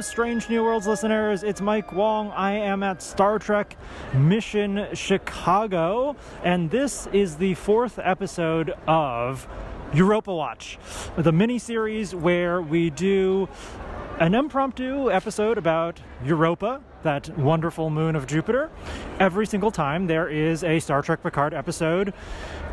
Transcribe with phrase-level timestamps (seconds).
[0.00, 1.42] Strange New Worlds listeners.
[1.42, 2.30] It's Mike Wong.
[2.30, 3.76] I am at Star Trek
[4.14, 9.46] Mission Chicago, and this is the fourth episode of
[9.92, 10.78] Europa Watch,
[11.16, 13.48] the mini series where we do
[14.18, 18.70] an impromptu episode about Europa, that wonderful moon of Jupiter.
[19.18, 22.14] Every single time there is a Star Trek Picard episode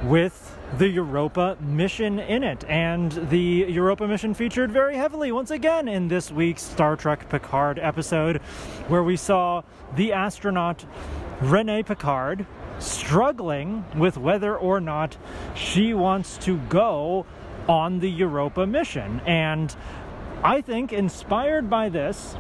[0.04, 2.64] with the Europa mission in it.
[2.66, 7.80] And the Europa mission featured very heavily once again in this week's Star Trek Picard
[7.80, 8.38] episode,
[8.88, 9.64] where we saw
[9.96, 10.86] the astronaut
[11.42, 12.46] Renée Picard
[12.80, 15.18] struggling with whether or not
[15.56, 17.26] she wants to go
[17.68, 19.22] on the Europa mission.
[19.26, 19.76] And
[20.44, 22.36] I think, inspired by this,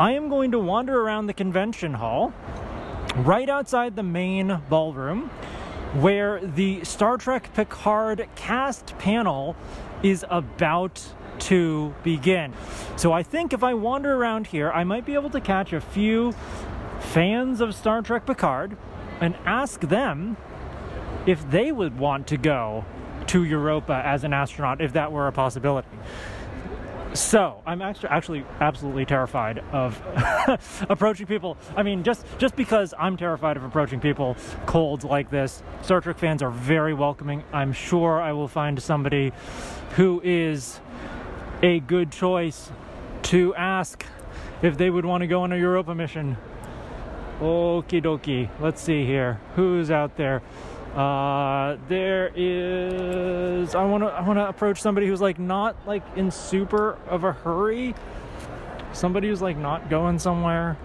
[0.00, 2.32] I am going to wander around the convention hall
[3.16, 5.30] right outside the main ballroom
[5.94, 9.54] where the Star Trek Picard cast panel
[10.02, 11.04] is about
[11.38, 12.52] to begin.
[12.96, 15.80] So I think if I wander around here, I might be able to catch a
[15.80, 16.32] few
[17.00, 18.76] fans of Star Trek Picard
[19.20, 20.36] and ask them
[21.26, 22.84] if they would want to go
[23.26, 25.88] to Europa as an astronaut if that were a possibility.
[27.14, 30.00] So I'm actually actually absolutely terrified of
[30.88, 31.58] approaching people.
[31.76, 36.18] I mean, just just because I'm terrified of approaching people cold like this, Star Trek
[36.18, 37.44] fans are very welcoming.
[37.52, 39.32] I'm sure I will find somebody
[39.96, 40.80] who is
[41.62, 42.72] a good choice
[43.24, 44.06] to ask
[44.62, 46.38] if they would want to go on a Europa mission.
[47.40, 48.48] Okie dokie.
[48.58, 49.38] Let's see here.
[49.56, 50.42] Who's out there?
[50.94, 53.74] Uh, there is.
[53.74, 54.08] I want to.
[54.08, 57.94] I want to approach somebody who's like not like in super of a hurry.
[58.92, 60.76] Somebody who's like not going somewhere.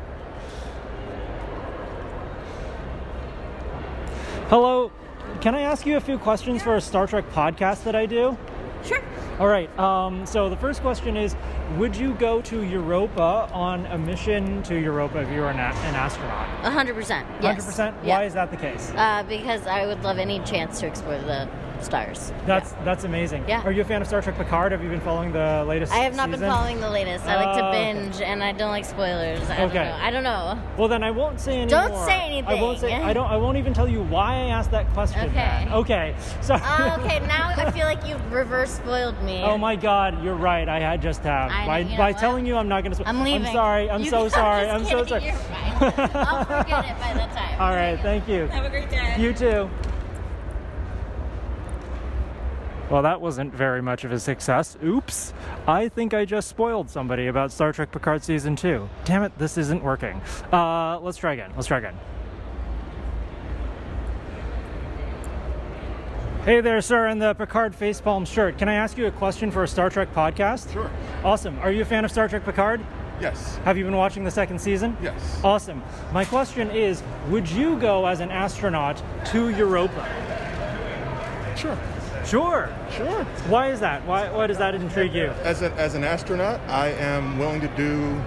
[4.47, 4.93] Hello.
[5.41, 8.37] Can I ask you a few questions for a Star Trek podcast that I do?
[8.85, 9.03] Sure.
[9.39, 9.77] All right.
[9.77, 11.35] Um, so the first question is,
[11.75, 15.95] would you go to Europa on a mission to Europa if you were an, an
[15.95, 16.47] astronaut?
[16.63, 17.27] A hundred percent.
[17.41, 17.65] Yes.
[17.65, 17.93] 100%?
[18.03, 18.17] Yeah.
[18.17, 18.91] Why is that the case?
[18.95, 21.49] Uh, because I would love any chance to explore the
[21.83, 22.31] stars.
[22.45, 23.45] That's that's amazing.
[23.47, 23.61] Yeah.
[23.63, 24.71] Are you a fan of Star Trek Picard?
[24.71, 25.91] Have you been following the latest?
[25.93, 27.25] I have not been following the latest.
[27.25, 27.93] I like Oh, to okay.
[27.93, 29.47] binge, and I don't like spoilers.
[29.49, 29.73] I Okay.
[29.73, 29.97] don't know.
[30.01, 30.59] I don't know.
[30.77, 32.05] Well, then I won't say any Don't more.
[32.05, 32.57] say anything.
[32.57, 32.91] I won't say.
[32.91, 33.09] anything.
[33.09, 33.27] I don't.
[33.29, 35.21] I won't even tell you why I asked that question.
[35.25, 35.33] Okay.
[35.33, 35.73] then.
[35.73, 36.15] Okay.
[36.41, 36.55] So.
[36.61, 39.41] Oh, okay, now I feel like you've reverse spoiled me.
[39.43, 40.23] Oh my God!
[40.23, 40.67] You're right.
[40.67, 43.07] I had just have I by by telling you I'm not going to.
[43.07, 43.47] I'm leaving.
[43.47, 43.89] I'm sorry.
[43.89, 44.65] I'm You- so sorry.
[44.67, 45.23] just I'm so sorry.
[45.25, 45.93] You're fine.
[46.15, 47.55] I'll forget it by the time.
[47.61, 47.99] All right.
[48.01, 48.47] Thank you.
[48.47, 49.15] Have a great day.
[49.17, 49.69] You too.
[52.89, 54.77] Well, that wasn't very much of a success.
[54.81, 55.33] Oops.
[55.67, 58.87] I think I just spoiled somebody about Star Trek Picard Season 2.
[59.03, 60.21] Damn it, this isn't working.
[60.53, 61.51] Uh, let's try again.
[61.55, 61.95] Let's try again.
[66.45, 68.57] Hey there, sir, in the Picard facepalm shirt.
[68.57, 70.71] Can I ask you a question for a Star Trek podcast?
[70.71, 70.89] Sure.
[71.25, 71.59] Awesome.
[71.59, 72.79] Are you a fan of Star Trek Picard?
[73.19, 73.57] Yes.
[73.65, 74.95] Have you been watching the second season?
[75.01, 75.41] Yes.
[75.43, 75.83] Awesome.
[76.13, 80.05] My question is Would you go as an astronaut to Europa?
[81.57, 81.77] Sure.
[82.27, 82.69] Sure.
[82.95, 83.23] Sure.
[83.49, 84.05] Why is that?
[84.05, 85.27] Why, why does that intrigue you?
[85.43, 88.21] As, a, as an astronaut, I am willing to do,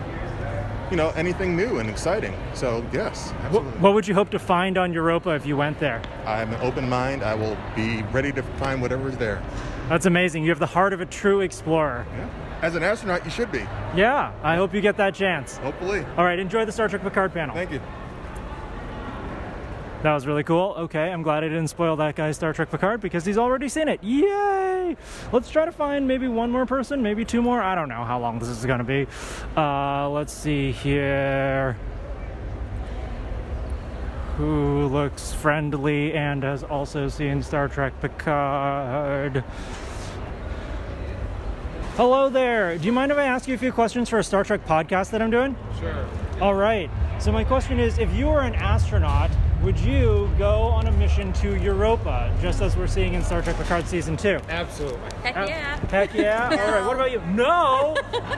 [0.90, 2.34] you know, anything new and exciting.
[2.54, 3.70] So yes, What, absolutely.
[3.80, 6.00] what would you hope to find on Europa if you went there?
[6.24, 7.22] I'm an open mind.
[7.22, 9.42] I will be ready to find whatever is there.
[9.88, 10.44] That's amazing.
[10.44, 12.06] You have the heart of a true explorer.
[12.16, 12.28] Yeah.
[12.62, 13.66] As an astronaut, you should be.
[13.96, 15.56] Yeah, I hope you get that chance.
[15.58, 16.04] Hopefully.
[16.16, 17.54] All right, enjoy the Star Trek Picard panel.
[17.54, 17.80] Thank you.
[20.02, 20.74] That was really cool.
[20.78, 23.86] Okay, I'm glad I didn't spoil that guy's Star Trek Picard because he's already seen
[23.86, 24.02] it.
[24.02, 24.96] Yay!
[25.30, 27.60] Let's try to find maybe one more person, maybe two more.
[27.60, 29.06] I don't know how long this is going to be.
[29.54, 31.76] Uh, let's see here.
[34.38, 39.44] Who looks friendly and has also seen Star Trek Picard?
[41.96, 42.78] Hello there.
[42.78, 45.10] Do you mind if I ask you a few questions for a Star Trek podcast
[45.10, 45.54] that I'm doing?
[45.78, 46.06] Sure.
[46.40, 46.88] All right.
[47.18, 49.30] So my question is, if you were an astronaut,
[49.62, 53.56] would you go on a mission to Europa, just as we're seeing in Star Trek
[53.56, 54.38] Picard season two?
[54.48, 55.00] Absolutely.
[55.22, 55.76] Heck Uh, yeah.
[55.88, 56.48] Heck yeah.
[56.66, 56.86] All right.
[56.86, 57.20] What about you?
[57.34, 57.96] No.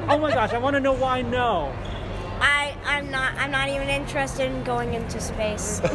[0.09, 1.73] Oh my gosh, I want to know why no.
[2.41, 5.81] I I'm not I'm not even interested in going into space.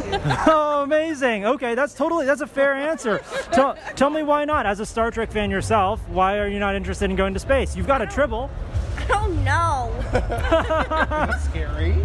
[0.49, 1.45] Oh, amazing.
[1.45, 3.19] Okay, that's totally that's a fair answer.
[3.51, 4.65] Tell, tell me why not.
[4.65, 7.75] As a Star Trek fan yourself, why are you not interested in going to space?
[7.75, 8.49] You've got a tribble.
[8.97, 9.91] I don't know.
[11.49, 11.95] Scary.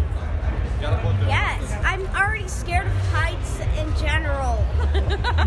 [0.82, 4.64] Yes, I'm already scared of heights in general.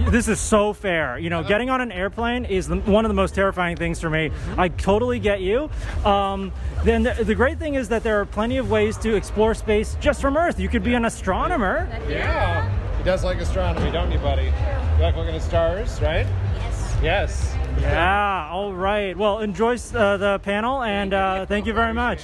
[0.09, 1.19] this is so fair.
[1.19, 4.09] You know, getting on an airplane is the, one of the most terrifying things for
[4.09, 4.31] me.
[4.57, 5.69] I totally get you.
[6.05, 6.53] Um,
[6.85, 9.97] then the, the great thing is that there are plenty of ways to explore space
[9.99, 10.57] just from Earth.
[10.57, 11.89] You could be an astronomer.
[12.07, 12.97] Yeah.
[12.97, 14.45] He does like astronomy, don't you, buddy?
[14.45, 16.25] You like looking at stars, right?
[16.55, 16.97] Yes.
[17.03, 17.55] Yes.
[17.81, 18.49] Yeah.
[18.51, 19.17] All right.
[19.17, 22.21] Well, enjoy uh, the panel and uh, thank you very much.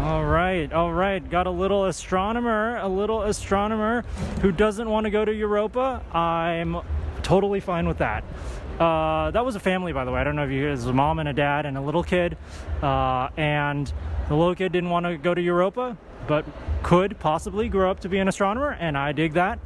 [0.00, 1.28] All right, all right.
[1.28, 4.02] Got a little astronomer, a little astronomer
[4.42, 6.04] who doesn't want to go to Europa.
[6.16, 6.78] I'm
[7.24, 8.22] totally fine with that.
[8.78, 10.20] Uh, that was a family, by the way.
[10.20, 12.38] I don't know if you, it a mom and a dad and a little kid.
[12.80, 13.92] Uh, and
[14.28, 15.96] the little kid didn't want to go to Europa,
[16.28, 16.44] but
[16.84, 19.58] could possibly grow up to be an astronomer, and I dig that.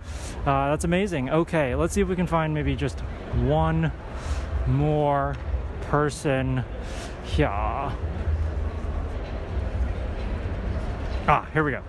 [0.46, 1.28] Uh, that's amazing.
[1.28, 3.00] Okay, let's see if we can find maybe just
[3.35, 3.93] one
[4.67, 5.37] more
[5.82, 6.64] person
[7.25, 7.93] here.
[11.29, 11.83] Ah, here we go.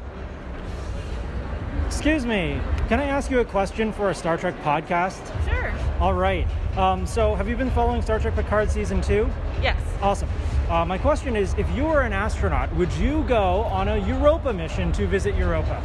[1.87, 5.21] Excuse me, can I ask you a question for a Star Trek podcast?
[5.47, 5.73] Sure.
[5.99, 6.47] All right.
[6.77, 9.29] Um, so, have you been following Star Trek Picard season two?
[9.61, 9.79] Yes.
[10.01, 10.29] Awesome.
[10.69, 14.53] Uh, my question is if you were an astronaut, would you go on a Europa
[14.53, 15.81] mission to visit Europa?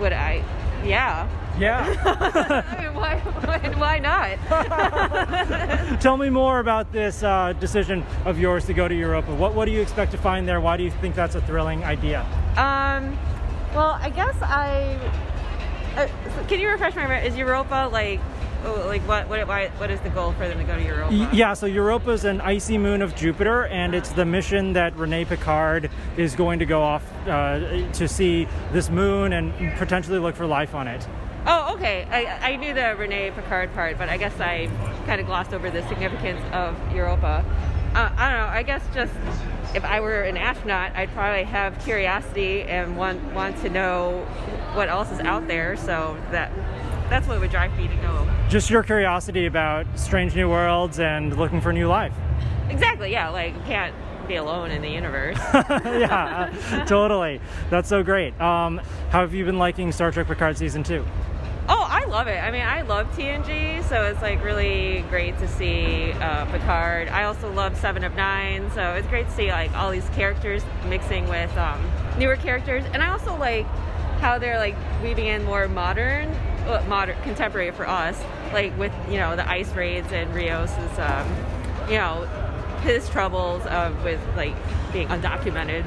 [0.00, 0.42] Would I?
[0.84, 1.28] Yeah.
[1.58, 2.62] Yeah.
[2.76, 5.98] I mean, why, why, why not?
[6.00, 9.34] Tell me more about this uh, decision of yours to go to Europa.
[9.34, 10.60] What, what do you expect to find there?
[10.60, 12.20] Why do you think that's a thrilling idea?
[12.56, 13.18] um,
[13.74, 14.98] well, I guess I.
[15.96, 16.08] Uh,
[16.46, 17.26] can you refresh my memory?
[17.26, 18.20] Is Europa like,
[18.64, 21.30] oh, like what, what, why, what is the goal for them to go to Europa?
[21.32, 25.26] Yeah, so Europa is an icy moon of Jupiter, and it's the mission that Renée
[25.26, 30.46] Picard is going to go off uh, to see this moon and potentially look for
[30.46, 31.06] life on it.
[31.48, 32.06] Oh, okay.
[32.10, 34.66] I, I knew the Renée Picard part, but I guess I
[35.06, 37.44] kind of glossed over the significance of Europa.
[37.94, 38.46] Uh, I don't know.
[38.46, 39.14] I guess just
[39.74, 44.26] if I were an astronaut, I'd probably have curiosity and want want to know
[44.74, 45.76] what else is out there.
[45.76, 46.50] So that
[47.08, 48.28] that's what would drive me to go.
[48.48, 52.12] Just your curiosity about strange new worlds and looking for new life.
[52.68, 53.12] Exactly.
[53.12, 53.28] Yeah.
[53.28, 53.94] Like you can't
[54.26, 55.38] be alone in the universe.
[55.54, 57.40] yeah, totally.
[57.70, 58.38] That's so great.
[58.40, 58.78] Um,
[59.10, 61.04] how have you been liking Star Trek Picard season two?
[62.08, 62.38] Love it.
[62.38, 67.08] I mean, I love TNG, so it's like really great to see uh, Picard.
[67.08, 70.62] I also love Seven of Nine, so it's great to see like all these characters
[70.88, 71.78] mixing with um,
[72.16, 73.66] newer characters, and I also like
[74.20, 76.30] how they're like weaving in more modern,
[76.66, 81.28] well, modern, contemporary for us, like with you know the ice raids and Rios's, um,
[81.88, 82.26] you know,
[82.80, 84.54] his troubles of with like
[84.92, 85.84] being undocumented,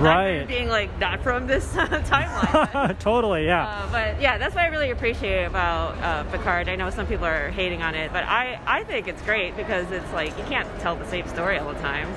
[0.00, 0.46] Right.
[0.46, 2.98] being like not from this timeline.
[3.00, 3.66] totally, yeah.
[3.66, 6.68] Uh, but yeah, that's what I really appreciate about uh, Picard.
[6.68, 9.90] I know some people are hating on it, but I, I think it's great because
[9.90, 12.08] it's like you can't tell the same story all the time.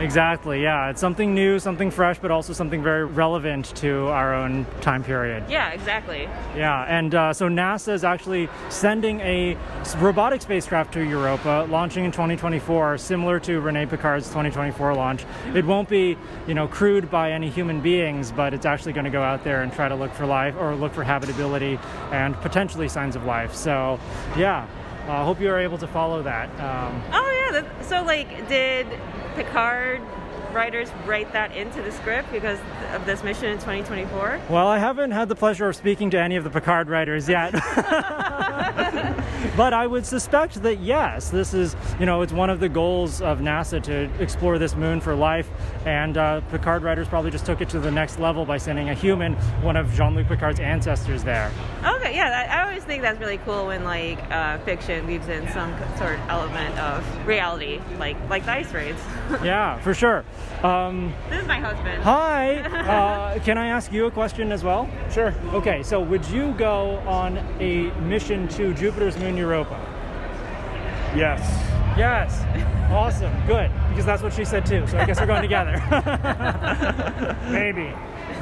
[0.00, 0.88] Exactly, yeah.
[0.88, 5.44] It's something new, something fresh, but also something very relevant to our own time period.
[5.48, 6.22] Yeah, exactly.
[6.56, 9.58] Yeah, and uh, so NASA is actually sending a
[9.98, 15.26] robotic spacecraft to Europa, launching in 2024, similar to Renée Picard's 2024 launch.
[15.54, 16.16] It won't be,
[16.46, 19.62] you know, crewed by any human beings, but it's actually going to go out there
[19.62, 21.78] and try to look for life or look for habitability
[22.10, 23.54] and potentially signs of life.
[23.54, 24.00] So,
[24.34, 24.66] yeah,
[25.08, 26.48] I hope you are able to follow that.
[26.58, 27.82] Um, Oh yeah.
[27.82, 28.86] So like, did
[29.40, 30.02] Picard
[30.52, 32.58] writers write that into the script because
[32.92, 34.38] of this mission in 2024?
[34.50, 37.54] Well, I haven't had the pleasure of speaking to any of the Picard writers yet.
[39.56, 43.22] but I would suspect that yes, this is, you know, it's one of the goals
[43.22, 45.48] of NASA to explore this moon for life.
[45.86, 48.94] And uh, Picard writers probably just took it to the next level by sending a
[48.94, 51.50] human, one of Jean Luc Picard's ancestors, there.
[51.84, 52.30] Okay, yeah.
[52.30, 56.18] That, I always think that's really cool when like uh, fiction weaves in some sort
[56.18, 59.00] of element of reality, like like the ice raids.
[59.44, 60.24] Yeah, for sure.
[60.62, 62.02] Um, this is my husband.
[62.02, 62.56] hi,
[63.36, 64.88] uh, can I ask you a question as well?
[65.10, 65.32] Sure.
[65.52, 69.78] Okay, so would you go on a mission to Jupiter's moon Europa?
[71.16, 71.40] Yes.
[71.98, 72.44] Yes.
[72.90, 73.32] Awesome.
[73.46, 73.70] Good.
[73.90, 74.84] Because that's what she said too.
[74.88, 75.76] So I guess we're going together.
[77.48, 77.92] Maybe.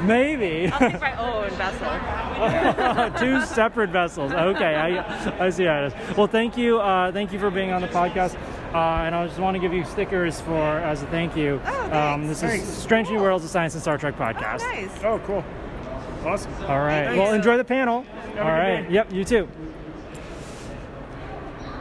[0.01, 0.71] Maybe.
[0.71, 3.19] I'll take my own vessel.
[3.19, 4.31] Two separate vessels.
[4.31, 6.17] Okay, I, I see how it is.
[6.17, 6.79] Well, thank you.
[6.79, 8.33] Uh, thank you for being on the podcast.
[8.73, 11.61] Uh, and I just want to give you stickers for as a thank you.
[11.65, 12.67] Oh, um, this thanks.
[12.67, 14.61] is Strange New Worlds of Science and Star Trek podcast.
[14.61, 14.89] nice.
[15.03, 15.45] Oh, cool.
[16.25, 16.51] Awesome.
[16.65, 17.05] All right.
[17.05, 17.99] Thank Well, enjoy the panel.
[17.99, 18.87] a All good right.
[18.87, 18.93] day.
[18.95, 19.13] Yep.
[19.13, 19.47] You too.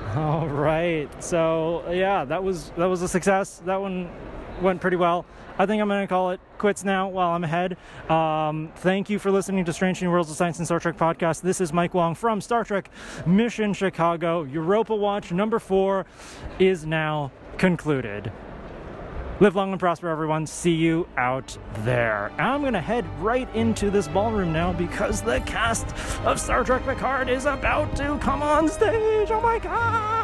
[0.16, 1.08] All right.
[1.22, 3.60] So yeah, that was that was a success.
[3.66, 4.08] That one
[4.62, 5.26] went pretty well.
[5.58, 7.76] I think I'm going to call it quits now while I'm ahead.
[8.08, 11.42] Um, thank you for listening to Strange New Worlds of Science and Star Trek podcast.
[11.42, 12.90] This is Mike Wong from Star Trek
[13.26, 14.44] Mission Chicago.
[14.44, 16.06] Europa Watch number four
[16.58, 18.32] is now concluded.
[19.40, 20.48] Live long and prosper, everyone.
[20.48, 22.32] See you out there.
[22.38, 25.86] I'm going to head right into this ballroom now because the cast
[26.26, 29.30] of Star Trek Picard is about to come on stage.
[29.30, 30.17] Oh my god!